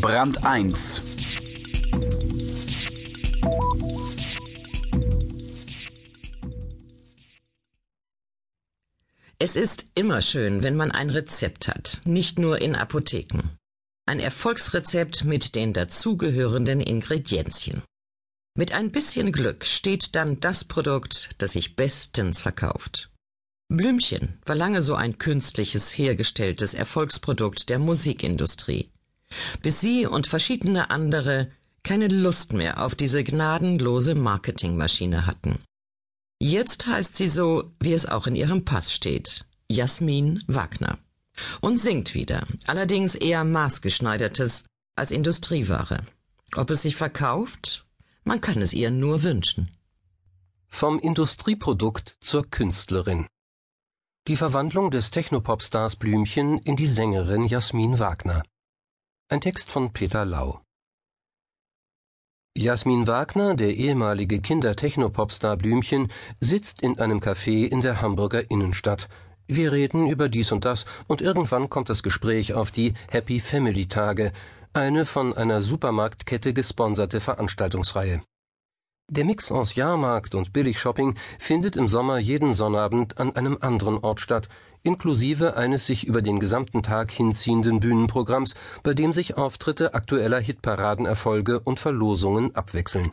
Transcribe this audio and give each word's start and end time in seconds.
Brand 0.00 0.44
1 0.44 1.02
Es 9.40 9.54
ist 9.54 9.86
immer 9.94 10.20
schön, 10.20 10.62
wenn 10.62 10.74
man 10.74 10.90
ein 10.90 11.10
Rezept 11.10 11.68
hat, 11.68 12.00
nicht 12.04 12.38
nur 12.38 12.60
in 12.60 12.74
Apotheken. 12.74 13.56
Ein 14.06 14.18
Erfolgsrezept 14.18 15.24
mit 15.24 15.54
den 15.54 15.72
dazugehörenden 15.72 16.80
Ingredienzien. 16.80 17.82
Mit 18.56 18.72
ein 18.72 18.90
bisschen 18.90 19.30
Glück 19.30 19.64
steht 19.64 20.16
dann 20.16 20.40
das 20.40 20.64
Produkt, 20.64 21.30
das 21.38 21.52
sich 21.52 21.76
bestens 21.76 22.40
verkauft. 22.40 23.10
Blümchen 23.68 24.40
war 24.44 24.56
lange 24.56 24.82
so 24.82 24.96
ein 24.96 25.18
künstliches 25.18 25.96
hergestelltes 25.96 26.74
Erfolgsprodukt 26.74 27.68
der 27.68 27.78
Musikindustrie, 27.78 28.90
bis 29.62 29.80
sie 29.80 30.06
und 30.06 30.26
verschiedene 30.26 30.90
andere 30.90 31.50
keine 31.82 32.08
Lust 32.08 32.52
mehr 32.52 32.84
auf 32.84 32.94
diese 32.94 33.24
gnadenlose 33.24 34.14
Marketingmaschine 34.14 35.26
hatten. 35.26 35.58
Jetzt 36.40 36.86
heißt 36.86 37.16
sie 37.16 37.28
so, 37.28 37.72
wie 37.80 37.92
es 37.92 38.06
auch 38.06 38.26
in 38.26 38.36
ihrem 38.36 38.64
Pass 38.64 38.92
steht, 38.92 39.46
Jasmin 39.68 40.44
Wagner. 40.46 40.98
Und 41.60 41.76
singt 41.76 42.14
wieder, 42.14 42.46
allerdings 42.66 43.14
eher 43.14 43.44
maßgeschneidertes 43.44 44.64
als 44.96 45.10
Industrieware. 45.10 46.04
Ob 46.56 46.70
es 46.70 46.82
sich 46.82 46.96
verkauft? 46.96 47.86
Man 48.24 48.40
kann 48.40 48.60
es 48.60 48.72
ihr 48.72 48.90
nur 48.90 49.22
wünschen. 49.22 49.70
Vom 50.68 50.98
Industrieprodukt 50.98 52.16
zur 52.20 52.48
Künstlerin. 52.48 53.26
Die 54.26 54.36
Verwandlung 54.36 54.90
des 54.90 55.10
Technopopstars 55.10 55.96
Blümchen 55.96 56.58
in 56.58 56.76
die 56.76 56.86
Sängerin 56.86 57.46
Jasmin 57.46 57.98
Wagner. 57.98 58.42
Ein 59.30 59.42
Text 59.42 59.70
von 59.70 59.92
Peter 59.92 60.24
Lau. 60.24 60.62
Jasmin 62.56 63.06
Wagner, 63.06 63.56
der 63.56 63.76
ehemalige 63.76 64.40
Kinder-Techno-Popstar 64.40 65.58
Blümchen, 65.58 66.08
sitzt 66.40 66.80
in 66.80 66.98
einem 66.98 67.18
Café 67.18 67.66
in 67.66 67.82
der 67.82 68.00
Hamburger 68.00 68.50
Innenstadt. 68.50 69.10
Wir 69.46 69.72
reden 69.72 70.08
über 70.08 70.30
dies 70.30 70.50
und 70.50 70.64
das 70.64 70.86
und 71.08 71.20
irgendwann 71.20 71.68
kommt 71.68 71.90
das 71.90 72.02
Gespräch 72.02 72.54
auf 72.54 72.70
die 72.70 72.94
Happy 73.10 73.38
Family 73.38 73.86
Tage, 73.86 74.32
eine 74.72 75.04
von 75.04 75.36
einer 75.36 75.60
Supermarktkette 75.60 76.54
gesponserte 76.54 77.20
Veranstaltungsreihe. 77.20 78.22
Der 79.10 79.24
Mix 79.24 79.50
aus 79.50 79.74
Jahrmarkt 79.74 80.34
und 80.34 80.52
Billigshopping 80.52 81.14
findet 81.38 81.76
im 81.76 81.88
Sommer 81.88 82.18
jeden 82.18 82.52
Sonnabend 82.52 83.18
an 83.18 83.34
einem 83.34 83.56
anderen 83.62 83.96
Ort 83.96 84.20
statt, 84.20 84.50
inklusive 84.82 85.56
eines 85.56 85.86
sich 85.86 86.06
über 86.06 86.20
den 86.20 86.38
gesamten 86.38 86.82
Tag 86.82 87.10
hinziehenden 87.10 87.80
Bühnenprogramms, 87.80 88.54
bei 88.82 88.92
dem 88.92 89.14
sich 89.14 89.38
Auftritte 89.38 89.94
aktueller 89.94 90.40
Hitparadenerfolge 90.40 91.58
und 91.60 91.80
Verlosungen 91.80 92.54
abwechseln. 92.54 93.10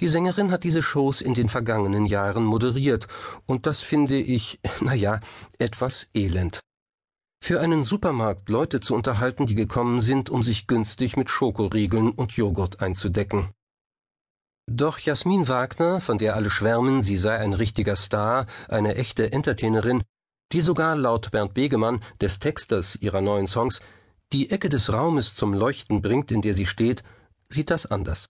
Die 0.00 0.08
Sängerin 0.08 0.50
hat 0.50 0.64
diese 0.64 0.82
Shows 0.82 1.20
in 1.20 1.34
den 1.34 1.50
vergangenen 1.50 2.06
Jahren 2.06 2.44
moderiert, 2.44 3.06
und 3.44 3.66
das 3.66 3.82
finde 3.82 4.16
ich, 4.16 4.60
na 4.80 4.94
ja, 4.94 5.20
etwas 5.58 6.08
elend. 6.14 6.60
Für 7.44 7.60
einen 7.60 7.84
Supermarkt 7.84 8.48
Leute 8.48 8.80
zu 8.80 8.94
unterhalten, 8.94 9.46
die 9.46 9.56
gekommen 9.56 10.00
sind, 10.00 10.30
um 10.30 10.42
sich 10.42 10.66
günstig 10.66 11.18
mit 11.18 11.28
Schokoriegeln 11.28 12.10
und 12.12 12.32
Joghurt 12.32 12.80
einzudecken. 12.80 13.50
Doch 14.68 14.98
Jasmin 14.98 15.46
Wagner, 15.46 16.00
von 16.00 16.18
der 16.18 16.34
alle 16.34 16.50
schwärmen, 16.50 17.04
sie 17.04 17.16
sei 17.16 17.38
ein 17.38 17.52
richtiger 17.52 17.94
Star, 17.94 18.46
eine 18.68 18.96
echte 18.96 19.32
Entertainerin, 19.32 20.02
die 20.52 20.60
sogar 20.60 20.96
laut 20.96 21.30
Bernd 21.30 21.54
Begemann, 21.54 22.02
des 22.20 22.40
Texters 22.40 22.96
ihrer 22.96 23.20
neuen 23.20 23.46
Songs, 23.46 23.80
die 24.32 24.50
Ecke 24.50 24.68
des 24.68 24.92
Raumes 24.92 25.36
zum 25.36 25.54
Leuchten 25.54 26.02
bringt, 26.02 26.32
in 26.32 26.42
der 26.42 26.52
sie 26.52 26.66
steht, 26.66 27.04
sieht 27.48 27.70
das 27.70 27.86
anders. 27.86 28.26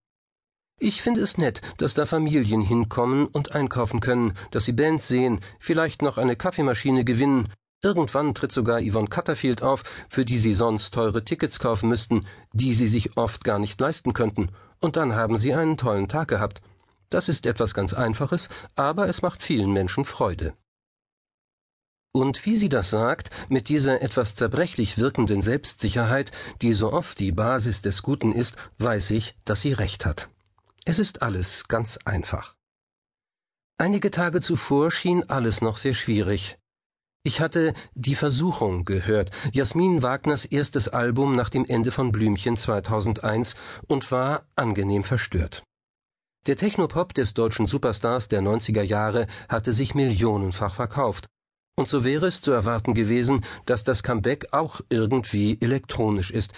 Ich 0.79 1.01
finde 1.01 1.23
es 1.23 1.39
nett, 1.39 1.63
dass 1.79 1.95
da 1.95 2.05
Familien 2.05 2.61
hinkommen 2.61 3.27
und 3.29 3.53
einkaufen 3.53 4.01
können, 4.01 4.35
dass 4.51 4.67
sie 4.67 4.73
Bands 4.73 5.09
sehen, 5.09 5.41
vielleicht 5.59 6.03
noch 6.03 6.19
eine 6.19 6.37
Kaffeemaschine 6.37 7.05
gewinnen. 7.05 7.49
Irgendwann 7.83 8.35
tritt 8.35 8.53
sogar 8.53 8.81
Yvonne 8.81 9.09
Cutterfield 9.09 9.63
auf, 9.63 9.83
für 10.09 10.25
die 10.25 10.39
sie 10.39 10.55
sonst 10.55 10.95
teure 10.95 11.25
Tickets 11.25 11.59
kaufen 11.59 11.89
müssten, 11.89 12.27
die 12.53 12.75
sie 12.75 12.89
sich 12.89 13.17
oft 13.17 13.45
gar 13.45 13.59
nicht 13.59 13.81
leisten 13.81 14.13
könnten 14.13 14.51
und 14.81 14.97
dann 14.97 15.15
haben 15.15 15.39
Sie 15.39 15.55
einen 15.55 15.77
tollen 15.77 16.09
Tag 16.09 16.29
gehabt. 16.29 16.61
Das 17.09 17.29
ist 17.29 17.47
etwas 17.47 17.75
ganz 17.75 17.95
Einfaches, 17.95 18.49
aber 18.75 19.09
es 19.09 19.23
macht 19.23 19.43
vielen 19.43 19.73
Menschen 19.73 20.05
Freude. 20.05 20.55
Und 22.13 22.47
wie 22.47 22.57
sie 22.57 22.71
das 22.71 22.91
sagt, 22.91 23.29
mit 23.51 23.69
dieser 23.69 24.01
etwas 24.01 24.35
zerbrechlich 24.35 24.97
wirkenden 24.97 25.43
Selbstsicherheit, 25.43 26.33
die 26.63 26.73
so 26.73 26.93
oft 26.93 27.19
die 27.19 27.31
Basis 27.31 27.83
des 27.83 28.03
Guten 28.03 28.33
ist, 28.33 28.57
weiß 28.79 29.11
ich, 29.11 29.37
dass 29.45 29.61
sie 29.61 29.75
recht 29.75 30.07
hat. 30.07 30.31
Es 30.87 30.99
ist 30.99 31.21
alles 31.21 31.69
ganz 31.69 31.99
einfach. 32.05 32.55
Einige 33.77 34.11
Tage 34.11 34.41
zuvor 34.41 34.91
schien 34.91 35.29
alles 35.29 35.61
noch 35.61 35.77
sehr 35.77 35.93
schwierig. 35.93 36.59
Ich 37.27 37.41
hatte 37.41 37.75
Die 37.97 38.15
Versuchung 38.15 38.85
gehört, 38.85 39.33
Jasmin 39.53 40.05
Wagners 40.05 40.45
erstes 40.45 40.89
Album 40.89 41.35
nach 41.35 41.49
dem 41.49 41.65
Ende 41.65 41.91
von 41.91 42.13
Blümchen 42.13 42.57
2001 42.57 43.57
und 43.89 44.13
war 44.13 44.47
angenehm 44.55 45.03
verstört. 45.03 45.65
Der 46.47 46.57
Technopop 46.57 47.15
des 47.15 47.35
deutschen 47.35 47.67
Superstars 47.67 48.29
der 48.29 48.43
90er 48.43 48.83
Jahre 48.83 49.27
hatte 49.49 49.73
sich 49.73 49.97
millionenfach 49.97 50.77
verkauft. 50.77 51.27
Und 51.75 51.89
so 51.89 52.05
wäre 52.05 52.29
es 52.29 52.43
zu 52.43 52.53
erwarten 52.53 52.95
gewesen, 52.95 53.45
dass 53.65 53.83
das 53.83 54.05
Comeback 54.05 54.53
auch 54.53 54.81
irgendwie 54.89 55.59
elektronisch 55.61 56.31
ist, 56.31 56.53